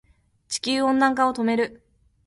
[0.47, 1.83] 地球温暖化を止める